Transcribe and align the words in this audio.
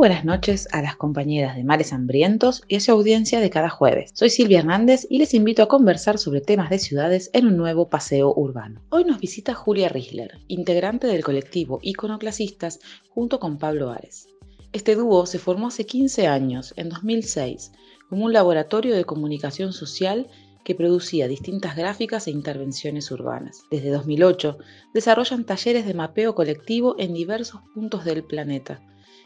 buenas 0.00 0.24
noches 0.24 0.66
a 0.72 0.80
las 0.80 0.96
compañeras 0.96 1.56
de 1.56 1.62
Mares 1.62 1.92
Hambrientos 1.92 2.62
y 2.66 2.76
a 2.76 2.80
su 2.80 2.90
audiencia 2.90 3.38
de 3.38 3.50
cada 3.50 3.68
jueves. 3.68 4.12
Soy 4.14 4.30
Silvia 4.30 4.60
Hernández 4.60 5.06
y 5.10 5.18
les 5.18 5.34
invito 5.34 5.62
a 5.62 5.68
conversar 5.68 6.16
sobre 6.16 6.40
temas 6.40 6.70
de 6.70 6.78
ciudades 6.78 7.28
en 7.34 7.46
un 7.46 7.58
nuevo 7.58 7.90
paseo 7.90 8.32
urbano. 8.34 8.80
Hoy 8.88 9.04
nos 9.04 9.20
visita 9.20 9.52
Julia 9.52 9.90
Risler, 9.90 10.38
integrante 10.48 11.06
del 11.06 11.22
colectivo 11.22 11.80
Iconoclasistas 11.82 12.80
junto 13.10 13.38
con 13.38 13.58
Pablo 13.58 13.90
Ares. 13.90 14.26
Este 14.72 14.94
dúo 14.94 15.26
se 15.26 15.38
formó 15.38 15.66
hace 15.66 15.84
15 15.84 16.28
años, 16.28 16.72
en 16.78 16.88
2006, 16.88 17.70
como 18.08 18.24
un 18.24 18.32
laboratorio 18.32 18.96
de 18.96 19.04
comunicación 19.04 19.74
social 19.74 20.28
que 20.64 20.74
producía 20.74 21.28
distintas 21.28 21.76
gráficas 21.76 22.26
e 22.26 22.30
intervenciones 22.30 23.10
urbanas. 23.10 23.64
Desde 23.70 23.90
2008 23.90 24.56
desarrollan 24.94 25.44
talleres 25.44 25.84
de 25.84 25.92
mapeo 25.92 26.34
colectivo 26.34 26.96
en 26.98 27.12
diversos 27.12 27.60
puntos 27.74 28.06
del 28.06 28.24
planeta 28.24 28.80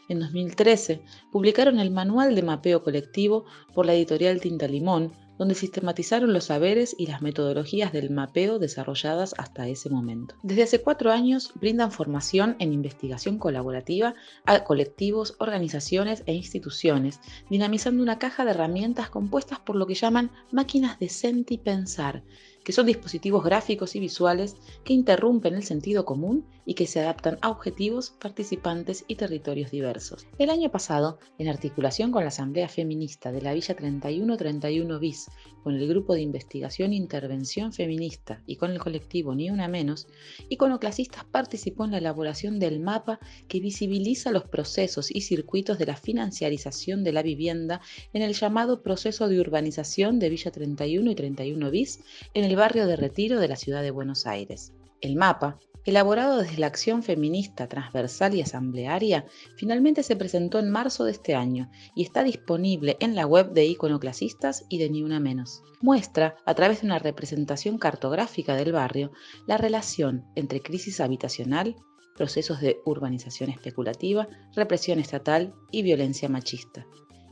en 0.09 0.21
2013 0.21 1.03
publicaron 1.31 1.79
el 1.79 1.91
Manual 1.91 2.35
de 2.35 2.43
Mapeo 2.43 2.83
Colectivo 2.83 3.45
por 3.75 3.87
la 3.87 3.95
editorial 3.95 4.41
Tinta 4.41 4.69
Limón, 4.69 5.12
donde 5.39 5.55
sistematizaron 5.55 6.33
los 6.33 6.45
saberes 6.45 6.95
y 6.97 7.07
las 7.07 7.23
metodologías 7.23 7.93
del 7.93 8.11
mapeo 8.11 8.59
desarrolladas 8.59 9.35
hasta 9.37 9.69
ese 9.69 9.91
momento. 9.91 10.37
Desde 10.43 10.62
hace 10.62 10.81
cuatro 10.81 11.11
años 11.11 11.53
brindan 11.57 11.91
formación 11.91 12.57
en 12.61 12.73
investigación 12.73 13.39
colaborativa 13.39 14.15
a 14.47 14.65
colectivos, 14.65 15.35
organizaciones 15.39 16.23
e 16.27 16.34
instituciones, 16.34 17.21
dinamizando 17.51 18.03
una 18.03 18.19
caja 18.19 18.45
de 18.45 18.53
herramientas 18.53 19.11
compuestas 19.11 19.59
por 19.59 19.77
lo 19.77 19.87
que 19.87 19.95
llaman 19.95 20.31
máquinas 20.53 20.98
de 20.98 21.09
sentipensar, 21.09 22.23
que 22.65 22.73
son 22.73 22.87
dispositivos 22.87 23.45
gráficos 23.45 23.95
y 23.95 24.01
visuales 24.01 24.57
que 24.85 24.95
interrumpen 24.95 25.55
el 25.55 25.63
sentido 25.63 26.05
común 26.05 26.47
y 26.67 26.75
que 26.75 26.87
se 26.87 27.01
adaptan 27.01 27.39
a 27.43 27.51
objetivos, 27.51 28.11
participantes 28.19 29.05
y 29.07 29.17
territorios 29.17 29.71
diversos. 29.71 30.27
El 30.39 30.51
año 30.51 30.71
pasado, 30.71 31.19
en 31.39 31.48
articulación 31.48 32.11
con 32.11 32.23
la 32.23 32.29
Asamblea 32.29 32.69
Feminista 32.69 33.31
de 33.33 33.43
la 33.43 33.53
Villa 33.53 33.77
3131 33.77 34.98
BIS, 34.98 35.31
con 35.62 35.75
el 35.75 35.87
Grupo 35.89 36.15
de 36.15 36.23
Investigación 36.23 36.93
e 36.93 36.97
Intervención 36.97 37.73
Feminista 37.73 38.43
y 38.47 38.56
con 38.56 38.71
el 38.71 38.78
colectivo 38.78 39.34
Ni 39.34 39.51
Una 39.51 39.69
Menos, 39.69 40.06
Iconoclasistas 40.49 41.25
participó 41.25 41.84
en 41.84 41.93
la 41.93 41.99
elaboración 41.99 42.59
del 42.59 42.81
mapa 42.81 43.19
que 43.49 43.61
visibiliza 43.61 44.31
los 44.31 44.45
procesos 44.45 45.11
y 45.11 45.21
circuitos 45.21 45.78
de 45.78 45.87
la 45.87 45.97
financiarización 45.97 47.05
de 47.05 47.12
la 47.12 47.23
vivienda 47.23 47.81
en 48.12 48.23
el 48.23 48.34
llamado 48.34 48.83
proceso 48.83 49.28
de 49.28 49.41
urbanización 49.41 50.19
de 50.19 50.31
Villa 50.31 50.51
31 50.51 51.11
y 51.11 51.15
31 51.15 51.71
BIS 51.71 52.01
en 52.34 52.45
el 52.45 52.53
barrio 52.55 52.86
de 52.86 52.97
Retiro 52.97 53.41
de 53.41 53.48
la 53.48 53.56
ciudad 53.56 53.83
de 53.83 53.91
Buenos 53.91 54.27
Aires. 54.27 54.72
El 55.00 55.16
mapa, 55.16 55.58
elaborado 55.84 56.38
desde 56.38 56.58
la 56.58 56.66
acción 56.66 57.02
feminista 57.02 57.69
transversal 57.69 58.34
y 58.34 58.41
asamblearia, 58.41 59.27
finalmente 59.56 60.02
se 60.02 60.16
presentó 60.16 60.58
en 60.58 60.70
marzo 60.70 61.05
de 61.05 61.12
este 61.12 61.34
año 61.34 61.70
y 61.94 62.02
está 62.02 62.22
disponible 62.25 62.97
en 63.00 63.14
la 63.14 63.27
web 63.27 63.52
de 63.52 63.66
Iconoclasistas 63.66 64.64
y 64.69 64.78
de 64.78 64.88
Ni 64.88 65.02
Una 65.02 65.20
Menos. 65.20 65.62
Muestra, 65.80 66.36
a 66.47 66.55
través 66.55 66.80
de 66.80 66.86
una 66.86 66.98
representación 66.98 67.78
cartográfica 67.78 68.56
del 68.56 68.72
barrio, 68.72 69.12
la 69.47 69.58
relación 69.58 70.25
entre 70.34 70.60
crisis 70.60 71.00
habitacional, 71.00 71.77
procesos 72.16 72.60
de 72.60 72.80
urbanización 72.84 73.50
especulativa, 73.50 74.28
represión 74.55 75.00
estatal 75.00 75.55
y 75.70 75.82
violencia 75.82 76.28
machista 76.28 76.86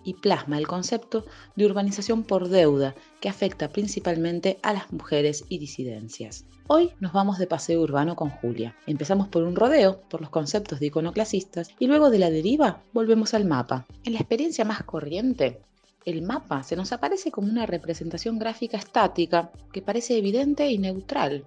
y 0.05 0.15
plasma 0.15 0.59
el 0.59 0.67
concepto 0.67 1.25
de 1.57 1.67
urbanización 1.67 2.25
por 2.25 2.49
deuda 2.49 2.95
que 3.21 3.29
afecta 3.29 3.69
principalmente 3.69 4.59
a 4.63 4.73
las 4.73 4.93
mujeres 4.93 5.45
y 5.49 5.59
disidencias. 5.59 6.45
Hoy 6.69 6.91
nos 7.01 7.13
vamos 7.13 7.39
de 7.39 7.47
paseo 7.47 7.83
urbano 7.83 8.17
con 8.17 8.31
Julia. 8.31 8.77
Empezamos 8.87 9.29
por 9.29 9.43
un 9.43 9.57
rodeo 9.57 10.01
por 10.09 10.21
los 10.21 10.31
conceptos 10.31 10.81
de 10.81 10.87
iconoclasistas 10.87 11.69
y 11.79 11.87
luego 11.87 12.09
de 12.11 12.19
la 12.19 12.31
deriva 12.31 12.83
volvemos 12.93 13.35
al 13.35 13.45
mapa. 13.45 13.87
En 14.05 14.13
la 14.15 14.21
experiencia 14.21 14.65
más 14.65 14.83
corriente, 14.85 15.61
el 16.05 16.23
mapa 16.23 16.63
se 16.63 16.77
nos 16.77 16.93
aparece 16.93 17.31
como 17.31 17.49
una 17.49 17.67
representación 17.67 18.39
gráfica 18.39 18.77
estática 18.77 19.51
que 19.73 19.83
parece 19.83 20.17
evidente 20.17 20.69
y 20.71 20.79
neutral. 20.79 21.47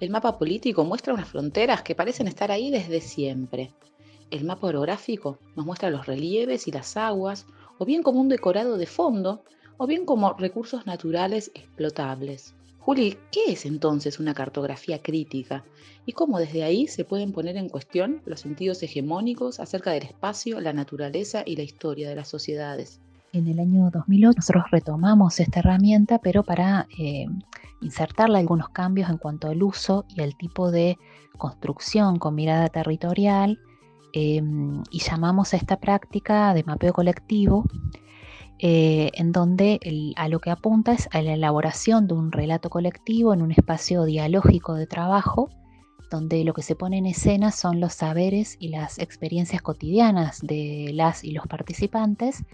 El 0.00 0.10
mapa 0.10 0.38
político 0.38 0.84
muestra 0.84 1.14
unas 1.14 1.28
fronteras 1.28 1.82
que 1.82 1.94
parecen 1.94 2.26
estar 2.26 2.50
ahí 2.50 2.70
desde 2.70 3.00
siempre. 3.00 3.72
El 4.30 4.44
mapa 4.44 4.66
orográfico 4.66 5.38
nos 5.54 5.64
muestra 5.66 5.90
los 5.90 6.06
relieves 6.06 6.66
y 6.66 6.72
las 6.72 6.96
aguas, 6.96 7.46
o 7.78 7.84
bien 7.84 8.02
como 8.02 8.20
un 8.20 8.28
decorado 8.28 8.76
de 8.76 8.86
fondo, 8.86 9.44
o 9.76 9.86
bien 9.86 10.04
como 10.04 10.32
recursos 10.34 10.86
naturales 10.86 11.50
explotables. 11.54 12.54
Juli, 12.78 13.16
¿qué 13.32 13.40
es 13.48 13.64
entonces 13.64 14.20
una 14.20 14.34
cartografía 14.34 15.02
crítica? 15.02 15.64
¿Y 16.04 16.12
cómo 16.12 16.38
desde 16.38 16.64
ahí 16.64 16.86
se 16.86 17.04
pueden 17.04 17.32
poner 17.32 17.56
en 17.56 17.70
cuestión 17.70 18.20
los 18.26 18.40
sentidos 18.40 18.82
hegemónicos 18.82 19.58
acerca 19.58 19.92
del 19.92 20.02
espacio, 20.02 20.60
la 20.60 20.74
naturaleza 20.74 21.42
y 21.46 21.56
la 21.56 21.62
historia 21.62 22.08
de 22.08 22.16
las 22.16 22.28
sociedades? 22.28 23.00
En 23.32 23.48
el 23.48 23.58
año 23.58 23.90
2008 23.90 24.36
nosotros 24.36 24.64
retomamos 24.70 25.40
esta 25.40 25.60
herramienta, 25.60 26.18
pero 26.18 26.42
para 26.42 26.86
eh, 26.98 27.26
insertarle 27.80 28.38
algunos 28.38 28.68
cambios 28.68 29.08
en 29.08 29.16
cuanto 29.16 29.48
al 29.48 29.62
uso 29.62 30.04
y 30.14 30.20
al 30.20 30.36
tipo 30.36 30.70
de 30.70 30.98
construcción 31.38 32.18
con 32.18 32.34
mirada 32.34 32.68
territorial 32.68 33.58
Em, 34.16 34.84
y 34.92 35.00
llamamos 35.00 35.54
a 35.54 35.56
esta 35.56 35.80
práctica 35.80 36.54
de 36.54 36.62
mapeo 36.62 36.92
colectivo, 36.92 37.64
eh, 38.60 39.10
en 39.14 39.32
donde 39.32 39.80
a 40.14 40.28
lo 40.28 40.38
que 40.38 40.50
apunta 40.50 40.92
es 40.92 41.08
a 41.10 41.20
la 41.20 41.32
elaboración 41.34 42.06
de 42.06 42.14
un 42.14 42.30
relato 42.30 42.70
colectivo 42.70 43.34
en 43.34 43.42
un 43.42 43.50
espacio 43.50 44.04
dialógico 44.04 44.74
de 44.74 44.86
trabajo, 44.86 45.50
donde 46.12 46.44
lo 46.44 46.54
que 46.54 46.62
se 46.62 46.76
pone 46.76 46.98
en 46.98 47.06
escena 47.06 47.50
son 47.50 47.80
los 47.80 47.94
saberes 47.94 48.56
y 48.60 48.68
las 48.68 49.00
experiencias 49.00 49.62
cotidianas 49.62 50.38
de 50.42 50.92
las 50.94 51.24
y 51.24 51.32
los 51.32 51.48
participantes, 51.48 52.44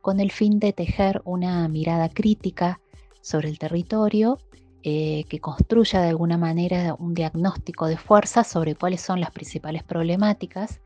con 0.00 0.20
el 0.20 0.30
fin 0.30 0.58
de 0.58 0.72
tejer 0.72 1.20
una 1.26 1.68
mirada 1.68 2.08
crítica 2.08 2.80
sobre 3.20 3.50
el 3.50 3.58
territorio 3.58 4.38
eh, 4.84 5.24
que 5.28 5.38
construya 5.38 6.00
de 6.00 6.08
alguna 6.08 6.38
manera 6.38 6.96
un 6.98 7.12
diagnóstico 7.12 7.88
de 7.88 7.98
fuerza 7.98 8.42
sobre 8.42 8.74
cuáles 8.74 9.02
son 9.02 9.20
las 9.20 9.32
principales 9.32 9.82
problemáticas 9.82 10.80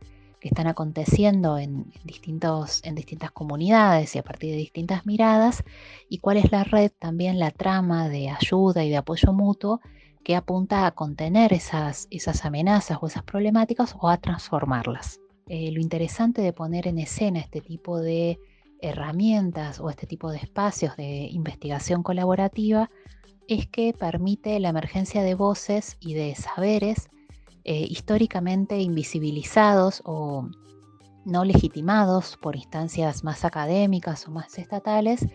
que 0.44 0.48
están 0.48 0.66
aconteciendo 0.66 1.56
en, 1.56 1.90
distintos, 2.04 2.82
en 2.84 2.94
distintas 2.94 3.30
comunidades 3.30 4.14
y 4.14 4.18
a 4.18 4.22
partir 4.22 4.50
de 4.50 4.58
distintas 4.58 5.06
miradas, 5.06 5.64
y 6.10 6.18
cuál 6.18 6.36
es 6.36 6.52
la 6.52 6.64
red, 6.64 6.92
también 6.98 7.38
la 7.38 7.50
trama 7.50 8.10
de 8.10 8.28
ayuda 8.28 8.84
y 8.84 8.90
de 8.90 8.98
apoyo 8.98 9.32
mutuo 9.32 9.80
que 10.22 10.36
apunta 10.36 10.84
a 10.84 10.90
contener 10.90 11.54
esas, 11.54 12.08
esas 12.10 12.44
amenazas 12.44 12.98
o 13.00 13.06
esas 13.06 13.22
problemáticas 13.22 13.96
o 13.98 14.10
a 14.10 14.18
transformarlas. 14.18 15.18
Eh, 15.48 15.70
lo 15.72 15.80
interesante 15.80 16.42
de 16.42 16.52
poner 16.52 16.88
en 16.88 16.98
escena 16.98 17.40
este 17.40 17.62
tipo 17.62 17.98
de 17.98 18.38
herramientas 18.82 19.80
o 19.80 19.88
este 19.88 20.06
tipo 20.06 20.30
de 20.30 20.36
espacios 20.36 20.94
de 20.98 21.26
investigación 21.32 22.02
colaborativa 22.02 22.90
es 23.48 23.66
que 23.66 23.94
permite 23.98 24.60
la 24.60 24.68
emergencia 24.68 25.22
de 25.22 25.36
voces 25.36 25.96
y 26.00 26.12
de 26.12 26.34
saberes 26.34 27.08
eh, 27.64 27.86
históricamente 27.88 28.78
invisibilizados 28.80 30.02
o 30.04 30.48
no 31.24 31.44
legitimados 31.44 32.36
por 32.36 32.56
instancias 32.56 33.24
más 33.24 33.44
académicas 33.44 34.28
o 34.28 34.30
más 34.30 34.58
estatales 34.58 35.26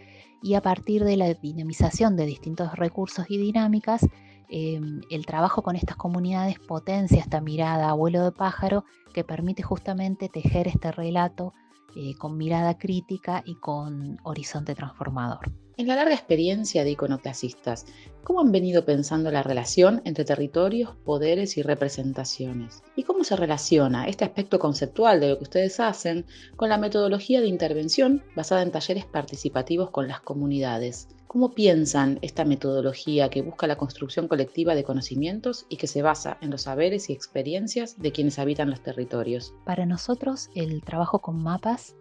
y 0.42 0.54
a 0.54 0.62
partir 0.62 1.04
de 1.04 1.18
la 1.18 1.34
dinamización 1.34 2.16
de 2.16 2.26
distintos 2.26 2.76
recursos 2.76 3.26
y 3.30 3.38
dinámicas, 3.38 4.08
em, 4.50 5.02
el 5.10 5.26
trabajo 5.26 5.64
con 5.64 5.76
estas 5.76 5.98
comunidades 5.98 6.60
potencia 6.60 7.20
esta 7.20 7.42
mirada 7.42 7.90
abuelo 7.90 8.24
de 8.24 8.32
pájaro 8.32 8.86
que 9.14 9.24
permite 9.24 9.64
justamente 9.64 10.30
tejer 10.30 10.68
este 10.68 10.92
relato 10.92 11.54
eh, 11.96 12.16
con 12.18 12.38
mirada 12.38 12.78
crítica 12.78 13.42
y 13.44 13.56
con 13.56 14.20
horizonte 14.24 14.76
transformador. 14.76 15.52
En 15.80 15.88
la 15.88 15.96
larga 15.96 16.14
experiencia 16.14 16.84
de 16.84 16.92
iconoclasistas, 16.92 17.86
¿cómo 18.26 18.42
han 18.42 18.52
venido 18.52 18.84
pensando 18.84 19.32
la 19.32 19.44
relación 19.44 20.02
entre 20.04 20.26
territorios, 20.26 20.94
poderes 21.06 21.58
y 21.58 21.62
representaciones? 21.62 22.84
¿Y 22.98 23.04
cómo 23.04 23.24
se 23.24 23.38
relaciona 23.38 24.06
este 24.10 24.26
aspecto 24.26 24.60
conceptual 24.60 25.22
de 25.22 25.30
lo 25.30 25.38
que 25.38 25.44
ustedes 25.44 25.80
hacen 25.80 26.26
con 26.58 26.68
la 26.68 26.78
metodología 26.78 27.40
de 27.40 27.48
intervención 27.48 28.22
basada 28.36 28.62
en 28.62 28.72
talleres 28.72 29.06
participativos 29.06 29.90
con 29.90 30.10
las 30.10 30.20
comunidades? 30.20 31.08
¿Cómo 31.28 31.54
piensan 31.54 32.20
esta 32.22 32.44
metodología 32.44 33.30
que 33.30 33.42
busca 33.42 33.66
la 33.66 33.78
construcción 33.78 34.28
colectiva 34.28 34.76
de 34.76 34.84
conocimientos 34.84 35.66
y 35.70 35.78
que 35.78 35.88
se 35.88 36.02
basa 36.02 36.38
en 36.42 36.50
los 36.50 36.64
saberes 36.64 37.10
y 37.10 37.14
experiencias 37.14 37.98
de 37.98 38.12
quienes 38.12 38.38
habitan 38.38 38.70
los 38.70 38.84
territorios? 38.84 39.54
Para 39.64 39.86
nosotros 39.86 40.50
el 40.56 40.82
trabajo 40.84 41.20
con 41.20 41.42
mapas 41.42 41.96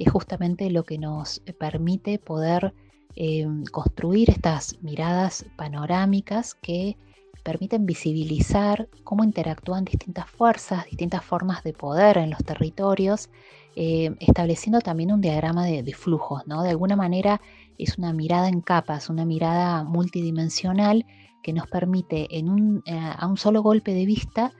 es 0.00 0.10
justamente 0.10 0.68
lo 0.70 0.82
que 0.82 0.98
nos 0.98 1.38
permite 1.60 2.18
poder 2.18 2.74
eh, 3.22 3.46
construir 3.70 4.30
estas 4.30 4.78
miradas 4.80 5.44
panorámicas 5.56 6.54
que 6.54 6.96
permiten 7.44 7.84
visibilizar 7.84 8.88
cómo 9.04 9.24
interactúan 9.24 9.84
distintas 9.84 10.30
fuerzas, 10.30 10.86
distintas 10.86 11.22
formas 11.22 11.62
de 11.62 11.74
poder 11.74 12.16
en 12.16 12.30
los 12.30 12.42
territorios, 12.42 13.28
eh, 13.76 14.16
estableciendo 14.20 14.80
también 14.80 15.12
un 15.12 15.20
diagrama 15.20 15.66
de, 15.66 15.92
flujos, 15.92 16.46
¿no? 16.46 16.62
De 16.62 16.70
alguna 16.70 16.96
manera 16.96 17.42
es 17.76 17.98
una 17.98 18.14
mirada 18.14 18.48
en 18.48 18.62
capas, 18.62 19.10
una 19.10 19.26
mirada 19.26 19.84
multidimensional 19.84 21.04
que 21.42 21.52
nos 21.52 21.66
permite 21.66 22.38
en 22.38 22.82
eh, 22.86 22.98
a 22.98 23.26
un 23.26 23.36
solo 23.36 23.62
golpe 23.62 23.92
de 23.92 24.06
vista 24.06 24.50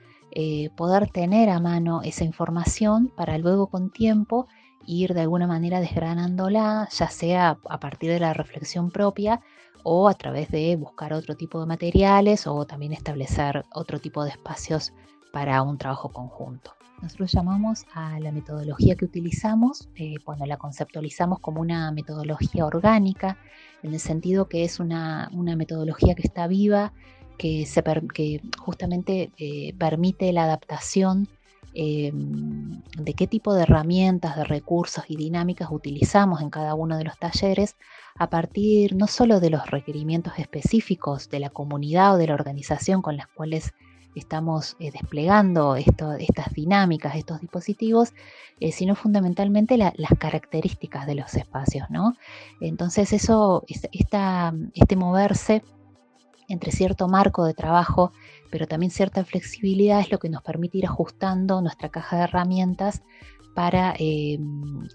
poder 0.77 1.09
tener 1.09 1.49
a 1.49 1.59
mano 1.59 2.03
esa 2.03 2.23
información 2.23 3.11
para 3.17 3.39
luego 3.39 3.67
con 3.67 3.89
tiempo 3.89 4.47
ir 4.85 5.13
de 5.13 5.21
alguna 5.21 5.47
manera 5.47 5.79
desgranándola, 5.79 6.87
ya 6.91 7.09
sea 7.09 7.57
a 7.69 7.79
partir 7.79 8.11
de 8.11 8.19
la 8.19 8.33
reflexión 8.33 8.91
propia 8.91 9.41
o 9.83 10.07
a 10.07 10.13
través 10.13 10.49
de 10.49 10.75
buscar 10.75 11.13
otro 11.13 11.35
tipo 11.35 11.59
de 11.59 11.65
materiales 11.65 12.47
o 12.47 12.65
también 12.65 12.93
establecer 12.93 13.65
otro 13.73 13.99
tipo 13.99 14.23
de 14.23 14.31
espacios 14.31 14.93
para 15.31 15.61
un 15.61 15.77
trabajo 15.77 16.09
conjunto. 16.09 16.73
Nosotros 17.01 17.31
llamamos 17.31 17.85
a 17.93 18.19
la 18.19 18.31
metodología 18.31 18.95
que 18.95 19.05
utilizamos, 19.05 19.89
eh, 19.95 20.15
cuando 20.23 20.45
la 20.45 20.57
conceptualizamos 20.57 21.39
como 21.39 21.59
una 21.59 21.91
metodología 21.91 22.65
orgánica, 22.65 23.37
en 23.81 23.93
el 23.93 23.99
sentido 23.99 24.47
que 24.47 24.63
es 24.63 24.79
una, 24.79 25.29
metodología 25.33 26.13
que 26.13 26.21
está 26.21 26.45
viva, 26.45 26.93
que, 27.39 27.65
se, 27.65 27.83
que 28.13 28.41
justamente 28.59 29.31
eh, 29.37 29.73
permite 29.79 30.31
la 30.31 30.43
adaptación 30.43 31.27
Em, 31.73 32.81
de 32.97 33.13
qué 33.13 33.27
tipo 33.27 33.53
de 33.53 33.63
herramientas, 33.63 34.35
de 34.35 34.43
recursos 34.43 35.05
y 35.07 35.15
dinámicas 35.15 35.69
utilizamos 35.71 36.41
en 36.41 36.49
cada 36.49 36.75
uno 36.75 36.97
de 36.97 37.05
los 37.05 37.17
talleres 37.17 37.77
a 38.15 38.29
partir 38.29 38.95
no 38.95 39.07
solo 39.07 39.39
de 39.39 39.51
los 39.51 39.65
requerimientos 39.71 40.33
específicos 40.37 41.29
de 41.29 41.39
la 41.39 41.49
comunidad 41.49 42.15
o 42.15 42.17
de 42.17 42.27
la 42.27 42.33
organización 42.33 43.01
con 43.01 43.15
las 43.15 43.27
cuales 43.27 43.73
estamos 44.15 44.75
eh, 44.79 44.91
desplegando 44.91 45.77
estas 45.77 46.53
dinámicas, 46.53 47.15
estos 47.15 47.39
dispositivos, 47.39 48.13
eh, 48.59 48.73
sino 48.73 48.95
fundamentalmente 48.95 49.77
las 49.77 49.93
características 50.19 51.07
de 51.07 51.15
los 51.15 51.33
espacios. 51.35 51.89
¿no? 51.89 52.15
Entonces 52.59 53.13
eso, 53.13 53.63
este 53.67 54.95
moverse 54.97 55.63
entre 56.49 56.71
cierto 56.71 57.07
marco 57.07 57.45
de 57.45 57.53
trabajo, 57.53 58.11
pero 58.51 58.67
también 58.67 58.91
cierta 58.91 59.23
flexibilidad 59.23 60.01
es 60.01 60.11
lo 60.11 60.19
que 60.19 60.29
nos 60.29 60.43
permite 60.43 60.77
ir 60.77 60.85
ajustando 60.85 61.61
nuestra 61.61 61.89
caja 61.89 62.17
de 62.17 62.23
herramientas 62.23 63.01
para 63.53 63.95
eh, 63.99 64.39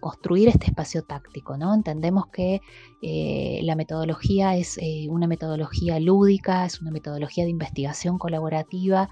construir 0.01 0.49
este 0.49 0.67
espacio 0.67 1.03
táctico. 1.03 1.57
¿no? 1.57 1.75
Entendemos 1.75 2.27
que 2.29 2.61
eh, 3.03 3.61
la 3.63 3.77
metodología 3.77 4.57
es 4.57 4.79
eh, 4.79 5.07
una 5.11 5.27
metodología 5.27 6.01
lúdica, 6.01 6.65
es 6.65 6.81
una 6.81 6.91
metodología 6.91 7.45
de 7.45 7.51
investigación 7.51 8.19
colaborativa 8.19 9.09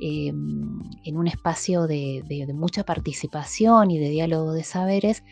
en 0.00 1.16
un 1.16 1.28
espacio 1.28 1.86
de, 1.86 2.24
mucha 2.54 2.82
participación 2.82 3.92
y 3.92 4.00
de 4.00 4.08
diálogo 4.08 4.52
de 4.52 4.64
saberes, 4.64 5.22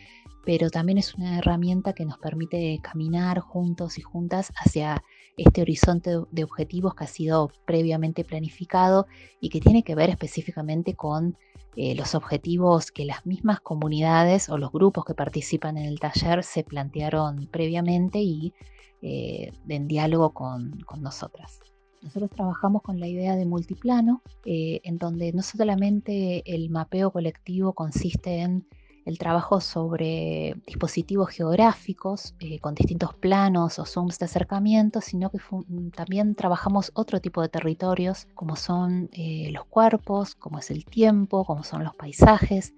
pero 0.45 0.69
también 0.69 0.97
es 0.97 1.13
una 1.15 1.39
herramienta 1.39 1.91
que 1.91 2.05
nos 2.05 2.17
permite 2.19 2.79
caminar 2.81 3.39
juntos 3.39 3.97
y 3.97 4.01
juntas 4.01 4.53
hacia 4.55 5.03
este 5.37 5.61
horizonte 5.61 6.11
de 6.31 6.43
objetivos 6.43 6.95
que 6.95 7.03
ha 7.03 7.07
sido 7.07 7.51
previamente 7.65 8.23
planificado 8.23 9.07
y 9.39 9.49
que 9.49 9.59
tiene 9.59 9.83
que 9.83 9.95
ver 9.95 10.09
específicamente 10.09 10.95
con 10.95 11.37
eh, 11.75 11.95
los 11.95 12.15
objetivos 12.15 12.91
que 12.91 13.05
las 13.05 13.25
mismas 13.25 13.61
comunidades 13.61 14.49
o 14.49 14.57
los 14.57 14.71
grupos 14.71 15.05
que 15.05 15.13
participan 15.13 15.77
en 15.77 15.85
el 15.85 15.99
taller 15.99 16.43
se 16.43 16.63
plantearon 16.63 17.47
previamente 17.47 18.19
y 18.19 18.53
eh, 19.01 19.53
en 19.69 19.87
diálogo 19.87 20.31
con, 20.31 20.83
nosotras. 20.99 21.59
Nosotros 22.01 22.29
trabajamos 22.31 22.81
con 22.81 22.99
la 22.99 23.07
idea 23.07 23.35
de 23.35 23.45
multiplano, 23.45 24.21
eh, 24.43 24.81
en 24.83 24.97
donde 24.97 25.31
no 25.33 25.43
solamente 25.43 26.43
el 26.45 26.69
mapeo 26.69 27.11
colectivo 27.11 27.73
consiste 27.73 28.41
en 28.41 28.67
el 29.05 29.17
trabajo 29.17 29.61
sobre 29.61 30.55
dispositivos 30.65 31.29
geográficos 31.29 32.35
eh, 32.39 32.59
con 32.59 32.75
distintos 32.75 33.13
planos 33.15 33.79
o 33.79 33.85
zooms 33.85 34.19
de 34.19 34.25
acercamiento, 34.25 35.01
sino 35.01 35.29
que 35.29 35.39
también 35.95 36.35
trabajamos 36.35 36.91
otro 36.93 37.19
tipo 37.19 37.41
de 37.41 37.49
territorios, 37.49 38.27
como 38.35 38.55
son 38.55 39.09
eh, 39.13 39.49
los 39.51 39.65
cuerpos, 39.65 40.35
como 40.35 40.59
es 40.59 40.69
el 40.71 40.85
tiempo, 40.85 41.45
como 41.45 41.63
son 41.63 41.83
los 41.83 41.95
paisajes. 41.95 42.73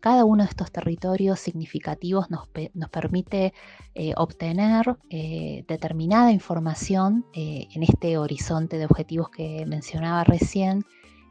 Cada 0.00 0.24
uno 0.24 0.44
de 0.44 0.50
estos 0.50 0.70
territorios 0.70 1.40
significativos 1.40 2.30
nos, 2.30 2.48
permite 2.90 3.52
eh, 3.94 4.12
obtener 4.16 4.96
determinada 5.08 6.30
información 6.30 7.24
en 7.32 7.82
este 7.82 8.16
horizonte 8.18 8.78
de 8.78 8.84
objetivos 8.84 9.30
que 9.30 9.64
mencionaba 9.66 10.22
recién 10.22 10.84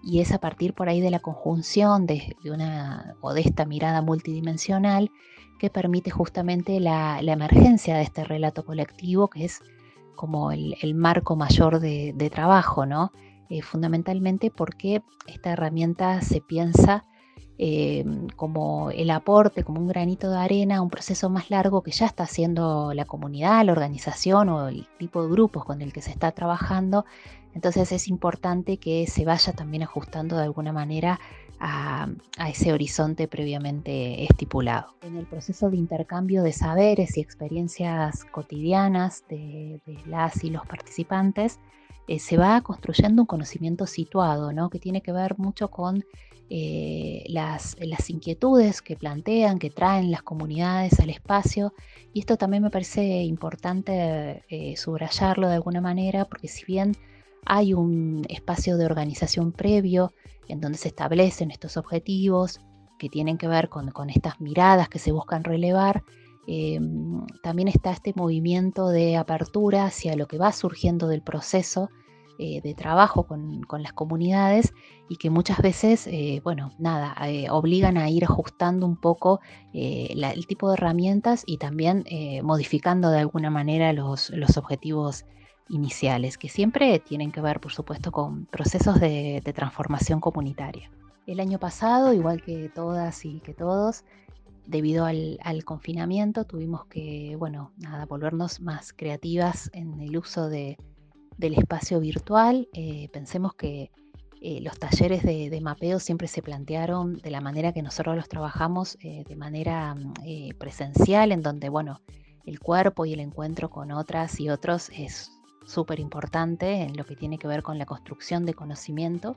y 0.06 0.22
es 0.22 0.32
a 0.32 0.38
partir 0.38 0.74
por 0.74 0.88
ahí 0.88 1.02
de 1.02 1.10
la 1.10 1.20
conjunción 1.20 2.06
de, 2.06 2.38
una 2.46 3.16
o 3.22 3.34
de 3.34 3.42
esta 3.42 3.66
mirada 3.66 4.04
multidimensional 4.04 5.10
que 5.60 5.72
permite 5.72 6.12
justamente 6.12 6.80
la, 6.80 7.20
emergencia 7.20 7.98
de 7.98 8.04
este 8.04 8.24
relato 8.24 8.64
colectivo 8.64 9.30
que 9.30 9.46
es 9.46 9.62
como 10.16 10.52
el, 10.52 10.94
marco 10.94 11.36
mayor 11.36 11.80
de, 11.80 12.32
trabajo, 12.32 12.86
¿no? 12.86 13.12
Eh, 13.50 13.62
fundamentalmente 13.62 14.52
porque 14.52 15.02
esta 15.28 15.52
herramienta 15.52 16.22
se 16.22 16.40
piensa 16.40 17.04
eh, 17.58 18.06
como 18.36 18.92
el 18.92 19.10
aporte, 19.10 19.64
como 19.64 19.80
un 19.80 19.88
granito 19.88 20.30
de 20.30 20.38
arena 20.38 20.78
a 20.78 20.82
un 20.82 20.90
proceso 20.90 21.30
más 21.30 21.50
largo 21.50 21.82
que 21.84 21.92
ya 21.92 22.06
está 22.06 22.24
haciendo 22.24 22.94
la 22.94 23.06
comunidad, 23.06 23.66
la 23.66 23.72
organización 23.72 24.50
o 24.50 24.68
el 24.68 24.88
tipo 25.00 25.24
de 25.24 25.32
grupos 25.32 25.66
con 25.66 25.82
el 25.82 25.94
que 25.94 26.02
se 26.02 26.12
está 26.12 26.32
trabajando 26.32 27.06
entonces 27.56 27.92
es 27.94 28.08
importante 28.10 28.78
que 28.78 29.08
se 29.08 29.24
vaya 29.26 29.54
también 29.54 29.82
ajustando 29.82 30.36
de 30.36 30.44
alguna 30.44 30.74
manera 30.74 31.20
a, 31.60 32.08
ese 32.50 32.74
horizonte 32.74 33.30
previamente 33.30 34.26
estipulado. 34.26 34.96
En 35.02 35.16
el 35.16 35.26
proceso 35.26 35.70
de 35.70 35.78
intercambio 35.78 36.44
de 36.44 36.52
saberes 36.52 37.18
y 37.18 37.22
experiencias 37.22 38.26
cotidianas 38.26 39.24
de, 39.30 39.80
las 40.06 40.44
y 40.44 40.50
los 40.50 40.68
participantes, 40.68 41.60
eh, 42.08 42.20
se 42.20 42.38
va 42.38 42.62
construyendo 42.62 43.22
un 43.22 43.26
conocimiento 43.26 43.88
situado, 43.88 44.52
¿no? 44.52 44.70
que 44.70 44.78
tiene 44.78 45.02
que 45.02 45.14
ver 45.14 45.40
mucho 45.40 45.72
con 45.72 46.04
eh, 46.50 47.24
las, 47.30 47.78
inquietudes 48.10 48.82
que 48.82 48.98
plantean, 48.98 49.60
que 49.60 49.70
traen 49.70 50.12
las 50.12 50.22
comunidades 50.24 51.00
al 51.00 51.10
espacio. 51.10 51.74
Y 52.14 52.20
esto 52.20 52.36
también 52.36 52.64
me 52.64 52.70
parece 52.70 53.24
importante 53.24 54.44
eh, 54.50 54.76
subrayarlo 54.76 55.48
de 55.48 55.56
alguna 55.56 55.80
manera, 55.80 56.26
porque 56.26 56.50
si 56.50 56.66
bien 56.66 56.96
hay 57.46 57.74
un 57.74 58.26
espacio 58.30 58.78
de 58.78 58.86
organización 58.86 59.52
previo 59.52 60.14
en 60.48 60.62
donde 60.62 60.78
se 60.78 60.90
establecen 60.90 61.52
estos 61.52 61.78
objetivos 61.78 62.60
que 62.98 63.10
tienen 63.10 63.38
que 63.38 63.48
ver 63.48 63.70
con, 63.70 63.92
estas 64.10 64.40
miradas 64.40 64.90
que 64.90 65.00
se 65.00 65.12
buscan 65.12 65.44
relevar. 65.44 66.04
Eh, 66.48 66.80
también 67.44 67.68
está 67.68 67.92
este 67.92 68.14
movimiento 68.16 68.90
de 68.90 69.18
apertura 69.18 69.86
hacia 69.86 70.16
lo 70.16 70.28
que 70.28 70.38
va 70.38 70.52
surgiendo 70.52 71.08
del 71.08 71.22
proceso 71.22 71.90
eh, 72.38 72.62
de 72.62 72.74
trabajo 72.74 73.26
con, 73.28 73.62
las 73.80 73.94
comunidades 73.94 74.74
y 75.10 75.18
que 75.18 75.30
muchas 75.30 75.60
veces, 75.60 76.08
eh, 76.08 76.42
bueno, 76.44 76.72
nada, 76.78 77.16
obligan 77.52 77.98
a 77.98 78.10
ir 78.10 78.26
ajustando 78.26 78.86
un 78.86 78.98
poco 78.98 79.40
el 79.74 80.48
tipo 80.48 80.70
de 80.70 80.76
herramientas 80.76 81.44
y 81.46 81.58
también 81.58 82.06
modificando 82.44 83.10
de 83.10 83.20
alguna 83.20 83.50
manera 83.50 83.94
los 83.94 84.32
objetivos 84.58 85.26
iniciales, 85.70 86.38
que 86.38 86.50
siempre 86.50 87.00
tienen 87.00 87.32
que 87.32 87.42
ver, 87.42 87.60
por 87.60 87.72
supuesto, 87.72 88.12
con 88.12 88.46
procesos 88.46 89.00
de, 89.00 89.42
transformación 89.56 90.20
comunitaria. 90.20 90.92
El 91.26 91.40
año 91.40 91.60
pasado, 91.60 92.14
igual 92.14 92.44
que 92.44 92.70
todas 92.70 93.26
y 93.26 93.40
que 93.40 93.54
todos, 93.54 94.04
debido 94.68 95.06
al, 95.06 95.64
confinamiento, 95.66 96.44
tuvimos 96.46 96.86
que, 96.86 97.36
bueno, 97.38 97.72
nada, 97.78 98.06
volvernos 98.06 98.60
más 98.60 98.94
creativas 98.94 99.70
en 99.74 100.00
el 100.02 100.18
uso 100.18 100.50
de, 100.50 100.78
del 101.38 101.56
espacio 101.56 102.00
virtual. 102.00 102.68
Eh, 102.74 103.10
pensemos 103.12 103.56
que 103.56 103.92
eh, 104.42 104.62
los 104.62 104.78
talleres 104.78 105.24
de, 105.24 105.60
mapeo 105.62 106.00
siempre 106.00 106.28
se 106.28 106.44
plantearon 106.44 107.18
de 107.18 107.32
la 107.32 107.42
manera 107.42 107.74
que 107.74 107.82
nosotros 107.82 108.16
los 108.16 108.30
trabajamos, 108.30 108.98
eh, 109.02 109.24
de 109.28 109.36
manera 109.36 109.96
presencial, 110.60 111.32
en 111.32 111.42
donde, 111.42 111.70
bueno, 111.70 112.02
el 112.46 112.60
cuerpo 112.60 113.08
y 113.08 113.14
el 113.14 113.20
encuentro 113.20 113.72
con 113.72 113.92
otras 113.92 114.40
y 114.40 114.50
otros 114.50 114.92
es 114.92 115.32
súper 115.66 116.00
importante 116.00 116.84
en 116.84 116.96
lo 116.96 117.06
que 117.06 117.16
tiene 117.16 117.38
que 117.38 117.48
ver 117.48 117.64
con 117.64 117.78
la 117.78 117.86
construcción 117.86 118.46
de 118.46 118.54
conocimiento. 118.54 119.36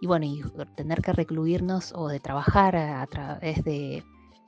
Y 0.00 0.06
bueno, 0.06 0.26
y 0.26 0.42
tener 0.74 1.00
que 1.02 1.12
recluirnos 1.12 1.92
o 1.94 2.08
de 2.08 2.18
trabajar 2.18 2.74
a, 2.74 3.06
través 3.06 3.62
de 3.62 4.02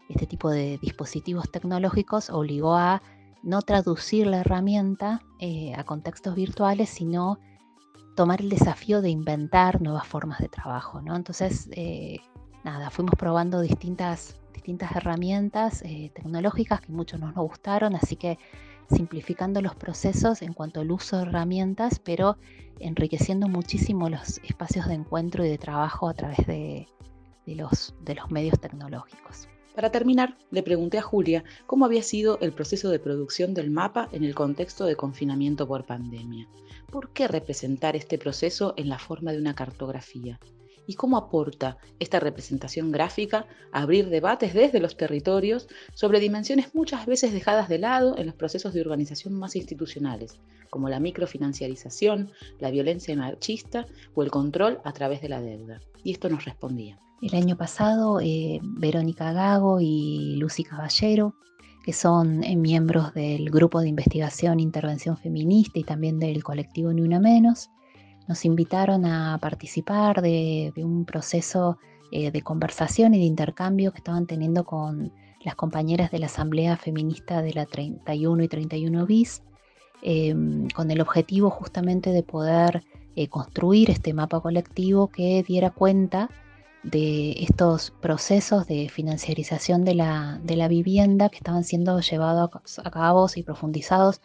este 0.08 0.26
tipo 0.26 0.50
de 0.50 0.78
dispositivos 0.78 1.50
tecnológicos 1.50 2.28
obligó 2.30 2.74
a 2.74 3.02
no 3.42 3.62
traducir 3.62 4.26
la 4.26 4.40
herramienta 4.40 5.22
eh, 5.38 5.74
a 5.76 5.84
contextos 5.84 6.34
virtuales, 6.34 6.88
sino 6.88 7.38
tomar 8.16 8.40
el 8.40 8.48
desafío 8.48 9.02
de 9.02 9.10
inventar 9.10 9.80
nuevas 9.82 10.06
formas 10.06 10.38
de 10.38 10.48
trabajo. 10.48 11.00
¿no? 11.02 11.14
Entonces, 11.14 11.68
eh, 11.72 12.18
nada, 12.64 12.90
fuimos 12.90 13.14
probando 13.16 13.60
distintas, 13.60 14.36
distintas 14.52 14.92
herramientas 14.96 15.82
eh, 15.82 16.10
tecnológicas 16.14 16.80
que 16.80 16.92
muchos 16.92 17.20
no 17.20 17.26
nos 17.26 17.44
gustaron, 17.46 17.94
así 17.94 18.16
que 18.16 18.38
simplificando 18.90 19.60
los 19.60 19.74
procesos 19.74 20.42
en 20.42 20.52
cuanto 20.52 20.80
al 20.80 20.90
uso 20.90 21.16
de 21.16 21.22
herramientas, 21.24 21.98
pero 21.98 22.36
enriqueciendo 22.80 23.48
muchísimo 23.48 24.08
los 24.08 24.38
espacios 24.38 24.86
de 24.88 24.94
encuentro 24.94 25.44
y 25.44 25.48
de 25.48 25.58
trabajo 25.58 26.08
a 26.08 26.14
través 26.14 26.46
de, 26.46 26.86
los, 27.46 27.94
medios 28.30 28.58
tecnológicos. 28.60 29.48
Para 29.74 29.90
terminar, 29.90 30.36
le 30.50 30.62
pregunté 30.62 30.98
a 30.98 31.02
Julia 31.02 31.42
cómo 31.66 31.84
había 31.84 32.02
sido 32.02 32.38
el 32.40 32.52
proceso 32.52 32.90
de 32.90 33.00
producción 33.00 33.54
del 33.54 33.70
mapa 33.70 34.08
en 34.12 34.22
el 34.22 34.34
contexto 34.34 34.84
de 34.84 34.96
confinamiento 34.96 35.66
por 35.66 35.84
pandemia. 35.84 36.48
¿Por 36.90 37.10
qué 37.10 37.26
representar 37.26 37.96
este 37.96 38.18
proceso 38.18 38.74
en 38.76 38.88
la 38.88 39.00
forma 39.00 39.32
de 39.32 39.38
una 39.38 39.54
cartografía? 39.54 40.38
Y 40.86 40.94
cómo 40.94 41.16
aporta 41.16 41.78
esta 41.98 42.20
representación 42.20 42.92
gráfica 42.92 43.46
a 43.72 43.82
abrir 43.82 44.08
debates 44.08 44.54
desde 44.54 44.80
los 44.80 44.96
territorios 44.96 45.68
sobre 45.94 46.20
dimensiones 46.20 46.74
muchas 46.74 47.06
veces 47.06 47.32
dejadas 47.32 47.68
de 47.68 47.78
lado 47.78 48.16
en 48.18 48.26
los 48.26 48.34
procesos 48.34 48.74
de 48.74 48.80
organización 48.80 49.34
más 49.34 49.56
institucionales, 49.56 50.40
como 50.70 50.88
la 50.88 51.00
microfinanciarización, 51.00 52.30
la 52.60 52.70
violencia 52.70 53.16
machista 53.16 53.86
o 54.14 54.22
el 54.22 54.30
control 54.30 54.80
a 54.84 54.92
través 54.92 55.20
de 55.20 55.28
la 55.28 55.40
deuda. 55.40 55.80
Y 56.02 56.12
esto 56.12 56.28
nos 56.28 56.44
respondía. 56.44 56.98
El 57.22 57.34
año 57.34 57.56
pasado, 57.56 58.20
eh, 58.20 58.60
Verónica 58.62 59.32
Gago 59.32 59.80
y 59.80 60.36
Lucy 60.36 60.64
Caballero, 60.64 61.34
que 61.84 61.92
son 61.92 62.42
eh, 62.42 62.56
miembros 62.56 63.14
del 63.14 63.50
Grupo 63.50 63.80
de 63.80 63.88
Investigación 63.88 64.58
Intervención 64.58 65.16
Feminista 65.16 65.78
y 65.78 65.84
también 65.84 66.18
del 66.18 66.42
colectivo 66.42 66.92
Ni 66.92 67.02
Una 67.02 67.20
Menos, 67.20 67.70
nos 68.26 68.44
invitaron 68.44 69.04
a 69.06 69.38
participar 69.38 70.22
de, 70.22 70.72
un 70.76 71.04
proceso 71.04 71.78
eh, 72.10 72.30
de 72.30 72.42
conversación 72.42 73.14
y 73.14 73.18
de 73.18 73.24
intercambio 73.24 73.92
que 73.92 73.98
estaban 73.98 74.26
teniendo 74.26 74.64
con 74.64 75.12
las 75.44 75.54
compañeras 75.54 76.10
de 76.10 76.18
la 76.18 76.26
Asamblea 76.26 76.76
Feminista 76.76 77.42
de 77.42 77.52
la 77.52 77.66
31 77.66 78.42
y 78.42 78.48
31 78.48 79.06
bis, 79.06 79.42
em, 80.02 80.68
con 80.68 80.90
el 80.90 81.00
objetivo 81.00 81.50
justamente 81.50 82.10
de 82.10 82.22
poder 82.22 82.82
eh, 83.16 83.28
construir 83.28 83.90
este 83.90 84.12
mapa 84.12 84.40
colectivo 84.40 85.08
que 85.08 85.44
diera 85.46 85.70
cuenta 85.70 86.30
de 86.82 87.32
estos 87.42 87.92
procesos 88.02 88.66
de 88.66 88.88
financiarización 88.88 89.84
de 89.84 89.94
la, 89.94 90.40
de 90.42 90.56
la 90.56 90.68
vivienda 90.68 91.28
que 91.28 91.38
estaban 91.38 91.64
siendo 91.64 91.98
llevados 92.00 92.50
a 92.82 92.90
cabo 92.90 93.26
y 93.34 93.42
profundizados 93.42 94.20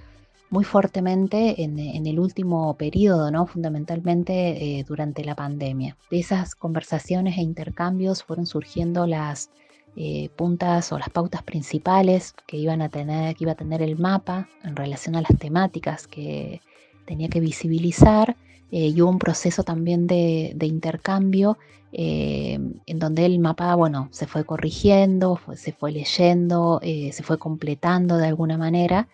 muy 0.49 0.63
fuertemente 0.63 1.63
en, 1.63 1.77
el 1.79 2.19
último 2.19 2.75
periodo, 2.75 3.29
¿no? 3.31 3.45
fundamentalmente 3.45 4.79
eh, 4.79 4.83
durante 4.87 5.23
la 5.23 5.35
pandemia. 5.35 5.95
De 6.09 6.19
esas 6.19 6.55
conversaciones 6.55 7.37
e 7.37 7.41
intercambios 7.41 8.23
fueron 8.23 8.47
surgiendo 8.47 9.05
las 9.05 9.51
eh, 9.95 10.29
puntas 10.35 10.91
o 10.91 10.97
las 10.97 11.09
pautas 11.09 11.43
principales 11.43 12.33
que 12.47 12.57
iban 12.57 12.81
a 12.81 12.89
tener, 12.89 13.35
que 13.35 13.43
iba 13.43 13.51
a 13.51 13.55
tener 13.55 13.81
el 13.81 13.97
mapa 13.97 14.49
en 14.63 14.75
relación 14.75 15.15
a 15.15 15.21
las 15.21 15.37
temáticas 15.37 16.07
que 16.07 16.61
tenía 17.05 17.29
que 17.29 17.39
visibilizar. 17.39 18.35
Eh, 18.71 18.87
y 18.87 19.01
hubo 19.01 19.09
un 19.09 19.19
proceso 19.19 19.63
también 19.63 20.07
de, 20.07 20.55
intercambio 20.61 21.57
en 21.91 22.99
donde 22.99 23.25
el 23.25 23.39
mapa, 23.39 23.73
bueno, 23.73 24.09
se 24.11 24.27
fue 24.27 24.43
corrigiendo, 24.45 25.39
se 25.55 25.71
fue 25.71 25.91
leyendo, 25.91 26.79
se 26.83 27.23
fue 27.23 27.39
completando 27.39 28.17
de 28.17 28.27
alguna 28.27 28.59
manera 28.59 29.07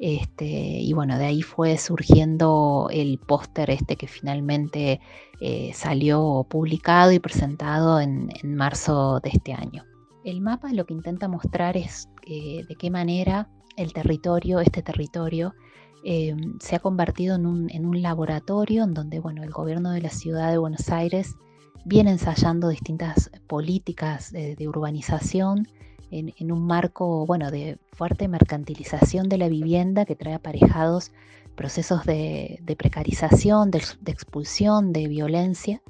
este, 0.00 0.46
y 0.46 0.94
bueno, 0.94 1.18
de 1.18 1.26
ahí 1.26 1.42
fue 1.42 1.76
surgiendo 1.76 2.88
el 2.90 3.18
póster 3.18 3.68
este 3.68 3.96
que 3.96 4.06
finalmente 4.06 4.98
eh, 5.42 5.72
salió 5.74 6.46
publicado 6.48 7.12
y 7.12 7.18
presentado 7.18 8.00
en, 8.00 8.30
marzo 8.42 9.20
de 9.20 9.28
este 9.28 9.52
año. 9.52 9.84
El 10.24 10.40
mapa 10.40 10.72
lo 10.72 10.86
que 10.86 10.94
intenta 10.94 11.28
mostrar 11.28 11.76
es 11.76 12.08
eh, 12.26 12.64
de 12.66 12.74
qué 12.76 12.90
manera 12.90 13.50
el 13.76 13.92
territorio, 13.92 14.60
este 14.60 14.82
territorio, 14.82 15.54
eh, 16.02 16.34
se 16.60 16.76
ha 16.76 16.78
convertido 16.78 17.34
en 17.36 17.44
un, 17.44 18.00
laboratorio 18.02 18.84
en 18.84 18.94
donde 18.94 19.20
bueno, 19.20 19.42
el 19.42 19.50
gobierno 19.50 19.90
de 19.90 20.00
la 20.00 20.08
ciudad 20.08 20.50
de 20.50 20.56
Buenos 20.56 20.88
Aires 20.88 21.36
viene 21.84 22.10
ensayando 22.10 22.70
distintas 22.70 23.30
políticas 23.46 24.32
de 24.32 24.66
urbanización 24.66 25.66
en, 26.10 26.52
un 26.52 26.66
marco 26.66 27.26
bueno, 27.26 27.50
de 27.50 27.78
fuerte 27.92 28.28
mercantilización 28.28 29.28
de 29.28 29.38
la 29.38 29.48
vivienda 29.48 30.04
que 30.04 30.16
trae 30.16 30.34
aparejados 30.34 31.12
procesos 31.54 32.04
de, 32.04 32.60
precarización, 32.78 33.70
de, 33.70 33.82
expulsión, 34.06 34.92
de 34.92 35.08
violencia, 35.08 35.82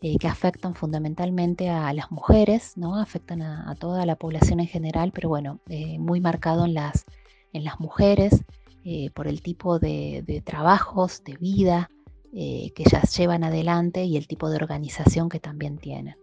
eh, 0.00 0.16
que 0.18 0.26
afectan 0.26 0.74
fundamentalmente 0.74 1.70
a 1.70 1.92
las 1.92 2.10
mujeres, 2.10 2.76
¿no? 2.76 2.98
afectan 2.98 3.40
a, 3.40 3.74
toda 3.76 4.04
la 4.04 4.16
población 4.16 4.60
en 4.60 4.66
general, 4.66 5.12
pero 5.14 5.28
bueno, 5.28 5.60
eh, 5.68 5.98
muy 5.98 6.20
marcado 6.20 6.64
en 6.64 6.74
las, 6.74 7.04
en 7.52 7.64
las 7.64 7.78
mujeres 7.78 8.44
eh, 8.84 9.10
por 9.14 9.28
el 9.28 9.42
tipo 9.42 9.78
de, 9.78 10.24
de 10.26 10.40
trabajos, 10.40 11.22
de 11.24 11.36
vida 11.36 11.88
que 12.32 12.72
ellas 12.86 13.14
llevan 13.14 13.44
adelante 13.44 14.04
y 14.04 14.16
el 14.16 14.26
tipo 14.26 14.48
de 14.48 14.56
organización 14.56 15.28
que 15.28 15.38
también 15.38 15.76
tienen. 15.76 16.16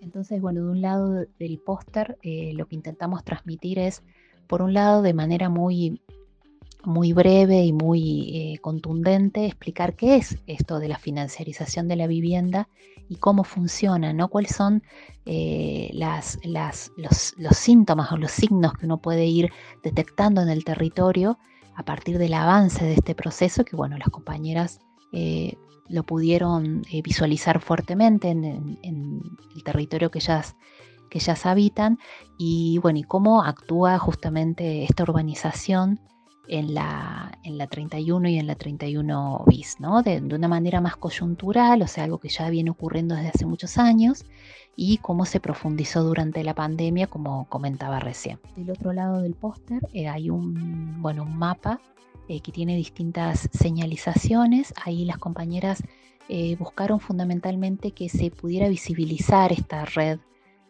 Entonces, 0.00 0.40
bueno, 0.40 0.64
de 0.64 0.70
un 0.70 0.80
lado 0.80 1.26
del 1.38 1.58
póster 1.58 2.18
eh, 2.22 2.52
lo 2.54 2.66
que 2.66 2.74
intentamos 2.74 3.22
transmitir 3.24 3.78
es, 3.78 4.02
por 4.46 4.62
un 4.62 4.72
lado, 4.72 5.02
de 5.02 5.14
manera 5.14 5.48
muy, 5.48 6.00
muy 6.84 7.12
breve 7.12 7.64
y 7.64 7.72
muy 7.72 8.30
eh, 8.34 8.58
contundente, 8.60 9.46
explicar 9.46 9.94
qué 9.94 10.16
es 10.16 10.38
esto 10.46 10.78
de 10.78 10.88
la 10.88 10.98
financiarización 10.98 11.86
de 11.86 11.96
la 11.96 12.06
vivienda 12.06 12.68
y 13.08 13.16
cómo 13.16 13.44
funciona, 13.44 14.12
¿no? 14.12 14.28
Cuáles 14.28 14.54
son 14.54 14.82
eh, 15.26 15.90
las, 15.92 16.38
los, 16.44 16.92
los, 16.96 17.56
síntomas 17.56 18.10
o 18.12 18.16
los 18.16 18.30
signos 18.30 18.72
que 18.74 18.86
uno 18.86 18.98
puede 18.98 19.26
ir 19.26 19.50
detectando 19.82 20.40
en 20.40 20.48
el 20.48 20.64
territorio 20.64 21.38
a 21.74 21.84
partir 21.84 22.18
del 22.18 22.34
avance 22.34 22.84
de 22.84 22.94
este 22.94 23.14
proceso 23.14 23.64
que, 23.64 23.76
bueno, 23.76 23.98
las 23.98 24.08
compañeras 24.08 24.80
lo 25.90 26.04
pudieron 26.04 26.82
eh, 26.90 27.02
visualizar 27.02 27.60
fuertemente 27.60 28.30
en, 28.30 28.78
el 28.82 29.64
territorio 29.64 30.10
que 30.10 30.20
ellas, 30.20 30.56
que 31.10 31.18
ellas 31.18 31.44
habitan 31.46 31.98
y 32.38 32.78
bueno, 32.78 32.98
y 32.98 33.02
cómo 33.02 33.42
actúa 33.42 33.98
justamente 33.98 34.84
esta 34.84 35.02
urbanización 35.02 36.00
en 36.48 36.74
la, 36.74 37.38
en 37.44 37.58
la 37.58 37.66
31 37.68 38.28
y 38.28 38.38
en 38.38 38.46
la 38.46 38.56
31 38.56 39.44
bis, 39.46 39.78
¿no? 39.78 40.02
De, 40.02 40.18
una 40.18 40.48
manera 40.48 40.80
más 40.80 40.96
coyuntural, 40.96 41.82
o 41.82 41.86
sea, 41.86 42.04
algo 42.04 42.18
que 42.18 42.28
ya 42.28 42.50
viene 42.50 42.70
ocurriendo 42.70 43.14
desde 43.14 43.28
hace 43.28 43.46
muchos 43.46 43.78
años 43.78 44.24
y 44.74 44.98
cómo 44.98 45.26
se 45.26 45.38
profundizó 45.38 46.02
durante 46.02 46.42
la 46.42 46.54
pandemia, 46.54 47.06
como 47.06 47.46
comentaba 47.48 48.00
recién. 48.00 48.40
Del 48.56 48.70
otro 48.70 48.92
lado 48.92 49.22
del 49.22 49.34
póster 49.34 49.86
eh, 49.92 50.08
hay 50.08 50.30
un, 50.30 51.00
bueno, 51.00 51.22
un 51.22 51.36
mapa 51.36 51.80
eh, 52.30 52.42
que 52.42 52.52
tiene 52.52 52.76
distintas 52.76 53.48
señalizaciones. 53.52 54.72
Ahí 54.84 55.04
las 55.04 55.18
compañeras 55.18 55.82
eh, 56.28 56.54
buscaron 56.60 57.00
fundamentalmente 57.00 57.90
que 57.90 58.08
se 58.08 58.30
pudiera 58.30 58.68
visibilizar 58.68 59.50
esta 59.50 59.84
red 59.84 60.20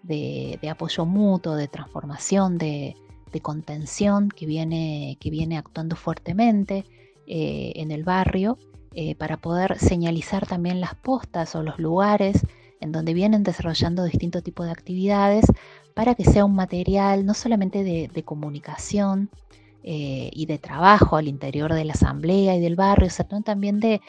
de, 0.02 0.58
apoyo 0.70 1.04
mutuo, 1.04 1.56
de 1.56 1.68
transformación, 1.68 2.56
de, 2.56 2.96
contención 3.42 4.30
que 4.30 4.46
viene, 4.46 5.18
que 5.20 5.28
viene 5.28 5.58
actuando 5.58 5.96
fuertemente 5.96 6.86
eh, 7.26 7.72
en 7.76 7.90
el 7.90 8.04
barrio 8.04 8.58
para 9.18 9.36
poder 9.36 9.78
señalizar 9.78 10.46
también 10.46 10.80
las 10.80 10.94
postas 10.94 11.54
o 11.54 11.62
los 11.62 11.78
lugares 11.78 12.46
en 12.80 12.90
donde 12.90 13.12
vienen 13.12 13.42
desarrollando 13.42 14.02
distintos 14.04 14.42
tipos 14.42 14.64
de 14.64 14.72
actividades 14.72 15.44
para 15.92 16.14
que 16.14 16.24
sea 16.24 16.46
un 16.46 16.54
material 16.54 17.26
no 17.26 17.34
solamente 17.34 17.84
de 17.84 18.22
comunicación, 18.24 19.28
eh, 19.82 20.30
y 20.32 20.44
de 20.44 20.58
trabajo 20.58 21.16
al 21.16 21.26
interior 21.26 21.72
de 21.72 21.84
la 21.84 21.94
asamblea 21.94 22.54
y 22.54 22.60
del 22.60 22.76
barrio, 22.76 23.08
sino 23.08 23.40
también 23.40 23.80
de, 23.80 24.02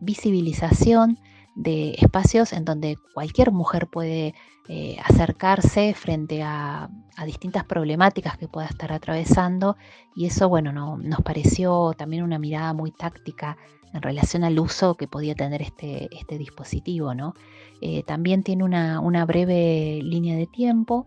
visibilización 0.00 1.18
de 1.54 1.92
espacios 1.98 2.52
en 2.52 2.64
donde 2.64 2.98
cualquier 3.14 3.52
mujer 3.52 3.86
puede 3.86 4.34
eh, 4.68 4.96
acercarse 5.04 5.94
frente 5.94 6.42
a, 6.42 6.90
distintas 7.24 7.64
problemáticas 7.64 8.36
que 8.36 8.46
pueda 8.46 8.66
estar 8.66 8.92
atravesando 8.92 9.78
y 10.14 10.26
eso 10.26 10.50
bueno 10.50 10.70
nos 10.98 11.20
pareció 11.22 11.94
también 11.96 12.22
una 12.22 12.38
mirada 12.38 12.74
muy 12.74 12.90
táctica 12.90 13.56
en 13.94 14.02
relación 14.02 14.44
al 14.44 14.58
uso 14.58 14.96
que 14.96 15.08
podía 15.08 15.34
tener 15.34 15.62
este, 15.62 16.14
este 16.14 16.36
dispositivo. 16.36 17.14
¿no? 17.14 17.34
Eh, 17.80 18.02
también 18.02 18.42
tiene 18.42 18.64
una 18.64 19.24
breve 19.24 20.00
línea 20.02 20.36
de 20.36 20.46
tiempo 20.46 21.06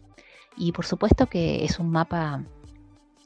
y 0.57 0.71
por 0.71 0.85
supuesto 0.85 1.27
que 1.27 1.63
es 1.63 1.79
un 1.79 1.91
mapa 1.91 2.43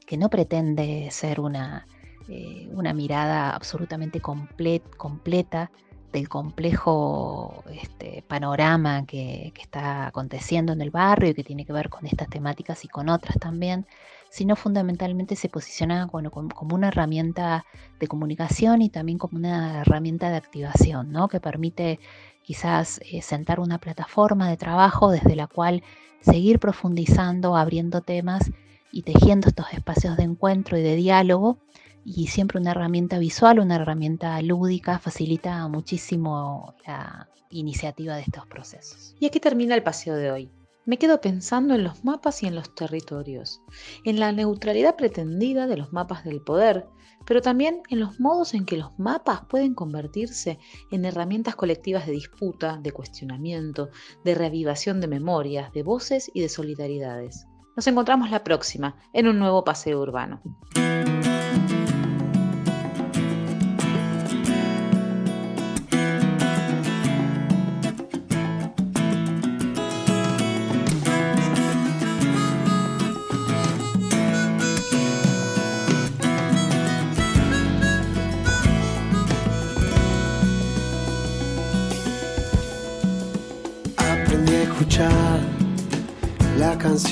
que 0.06 0.16
no 0.16 0.28
pretende 0.28 1.08
ser 1.10 1.40
una, 1.40 1.86
eh, 2.28 2.68
una 2.72 2.92
mirada 2.92 3.50
absolutamente 3.50 4.20
completa 4.20 5.70
del 6.14 6.28
complejo 6.28 7.64
este, 7.72 8.22
panorama 8.28 9.04
que, 9.04 9.52
está 9.60 10.06
aconteciendo 10.06 10.72
en 10.72 10.80
el 10.80 10.90
barrio 10.90 11.30
y 11.30 11.34
que 11.34 11.42
tiene 11.42 11.66
que 11.66 11.72
ver 11.72 11.90
con 11.90 12.06
estas 12.06 12.28
temáticas 12.28 12.84
y 12.84 12.88
con 12.88 13.08
otras 13.08 13.36
también, 13.38 13.84
sino 14.30 14.54
fundamentalmente 14.54 15.34
se 15.34 15.48
posiciona 15.48 16.06
como, 16.06 16.30
una 16.72 16.88
herramienta 16.88 17.64
de 17.98 18.06
comunicación 18.06 18.80
y 18.80 18.90
también 18.90 19.18
como 19.18 19.36
una 19.38 19.80
herramienta 19.80 20.30
de 20.30 20.36
activación, 20.36 21.10
¿no? 21.10 21.26
que 21.26 21.40
permite 21.40 21.98
quizás 22.42 23.00
eh, 23.10 23.20
sentar 23.20 23.58
una 23.58 23.78
plataforma 23.78 24.48
de 24.48 24.56
trabajo 24.56 25.10
desde 25.10 25.34
la 25.34 25.48
cual 25.48 25.82
seguir 26.20 26.60
profundizando, 26.60 27.56
abriendo 27.56 28.02
temas 28.02 28.52
y 28.94 29.02
tejiendo 29.02 29.48
estos 29.48 29.66
espacios 29.72 30.16
de 30.16 30.22
encuentro 30.22 30.78
y 30.78 30.82
de 30.82 30.94
diálogo. 30.94 31.58
Y 32.04 32.28
siempre 32.28 32.60
una 32.60 32.70
herramienta 32.70 33.18
visual, 33.18 33.58
una 33.58 33.76
herramienta 33.76 34.40
lúdica, 34.40 35.00
facilita 35.00 35.66
muchísimo 35.66 36.74
la 36.86 37.28
iniciativa 37.50 38.14
de 38.14 38.22
estos 38.22 38.46
procesos. 38.46 39.16
¿Y 39.18 39.26
aquí 39.26 39.40
termina 39.40 39.74
el 39.74 39.82
paseo 39.82 40.14
de 40.14 40.30
hoy? 40.30 40.50
me 40.86 40.98
quedo 40.98 41.22
pensando 41.22 41.74
en 41.74 41.82
los 41.82 42.04
mapas 42.04 42.42
y 42.42 42.46
en 42.46 42.54
los 42.54 42.74
territorios, 42.74 43.62
en 44.04 44.20
la 44.20 44.32
neutralidad 44.32 44.96
pretendida 44.96 45.66
de 45.66 45.78
los 45.78 45.94
mapas 45.94 46.24
del 46.24 46.42
poder, 46.42 46.86
pero 47.24 47.40
también 47.40 47.80
en 47.88 48.00
los 48.00 48.20
modos 48.20 48.52
en 48.52 48.66
que 48.66 48.76
los 48.76 48.90
mapas 48.98 49.46
pueden 49.48 49.72
convertirse 49.72 50.58
en 50.90 51.06
herramientas 51.06 51.56
colectivas 51.56 52.04
de 52.04 52.12
disputa, 52.12 52.78
de 52.82 52.92
cuestionamiento, 52.92 53.88
de 54.24 54.34
reavivación 54.34 55.00
de 55.00 55.08
memorias, 55.08 55.72
de 55.72 55.82
voces 55.82 56.30
y 56.34 56.42
de 56.42 56.50
solidaridades. 56.50 57.46
Nos 57.76 57.86
encontramos 57.86 58.30
la 58.30 58.44
próxima 58.44 58.96
en 59.12 59.26
un 59.26 59.38
nuevo 59.38 59.64
paseo 59.64 60.00
urbano. 60.00 60.40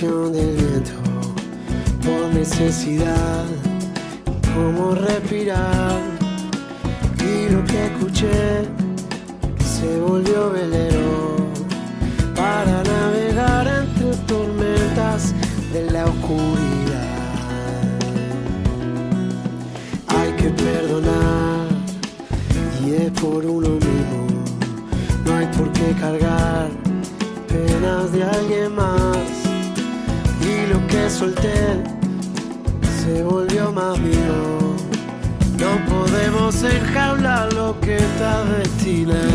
Del 0.03 0.57
viento 0.57 0.91
por 2.05 2.35
necesidad, 2.35 3.45
como 4.53 4.97
respirar. 4.97 6.01
Y 7.21 7.53
lo 7.53 7.65
que 7.65 7.87
escuché 7.87 8.65
se 9.65 10.01
volvió 10.01 10.51
velero 10.51 11.37
para 12.35 12.83
navegar 12.83 13.69
entre 13.69 14.17
tormentas 14.27 15.35
de 15.73 15.89
la 15.93 16.07
oscuridad. 16.07 17.19
Hay 20.09 20.33
que 20.33 20.51
perdonar 20.51 21.69
y 22.85 22.95
es 22.95 23.11
por 23.13 23.47
uno 23.47 23.69
mismo, 23.69 24.27
no 25.25 25.37
hay 25.37 25.47
por 25.47 25.73
qué 25.73 25.95
cargar 26.01 26.71
penas 27.47 28.11
de 28.11 28.25
alguien 28.25 28.75
más. 28.75 29.42
Lo 30.69 30.87
que 30.87 31.11
solté 31.11 31.83
se 33.03 33.23
volvió 33.23 33.73
más 33.73 33.99
mío. 33.99 34.77
No 35.59 35.85
podemos 35.93 36.63
enjaular 36.63 37.53
lo 37.53 37.79
que 37.81 37.97
está 37.97 38.45
destinado 38.45 39.32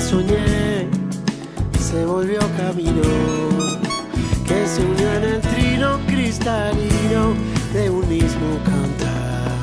soñé 0.00 0.88
se 1.90 2.04
volvió 2.04 2.38
camino, 2.58 3.02
que 4.46 4.66
se 4.66 4.82
unió 4.82 5.14
en 5.14 5.24
el 5.24 5.40
trino 5.40 5.98
cristalino 6.06 7.34
de 7.72 7.88
un 7.88 8.06
mismo 8.08 8.58
cantar. 8.62 9.56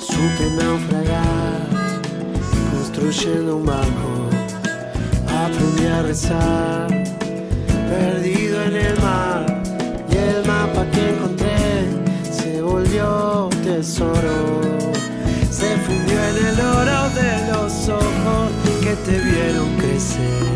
Supe 0.00 0.50
naufragar, 0.58 1.60
construyendo 2.72 3.58
un 3.58 3.66
barco, 3.66 4.30
aprendí 5.44 5.86
a 5.86 6.02
rezar, 6.02 6.88
perdido 7.90 8.62
en 8.62 8.76
el 8.76 9.00
mar, 9.02 9.62
y 10.10 10.16
el 10.16 10.46
mapa 10.46 10.86
que 10.90 11.10
encontré 11.10 11.84
se 12.30 12.62
volvió 12.62 13.50
tesoro, 13.62 14.62
se 15.50 15.76
fundió 15.84 16.18
en 16.30 16.46
el 16.46 16.60
oro 16.60 17.10
del 17.10 17.55
ojos 17.88 18.50
que 18.82 18.96
te 18.96 19.18
vieron 19.18 19.76
crecer. 19.76 20.55